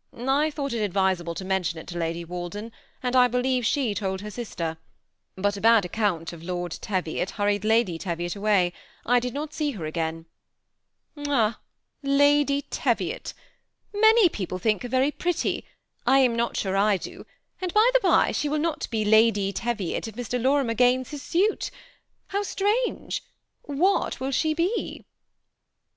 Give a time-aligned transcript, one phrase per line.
[0.16, 3.64] "^ I thought it advisable to mention it to Lady Wal den; and I believe
[3.64, 4.76] she told her sister;
[5.36, 8.72] but a bad account of Lord Teviot hurried Lady Teviot away.
[9.06, 10.26] I did not see her again."
[11.16, 11.60] '*Ah,
[12.02, 13.34] Lady Teviot!
[13.94, 15.64] Many people think her very pretty;
[16.04, 17.24] I am not sure I do,
[17.62, 20.42] and, by the by, she will not be Lady Teviot if Mr.
[20.42, 21.70] Lorimer gains his suit
[22.26, 23.22] How strange!
[23.76, 25.04] What will she be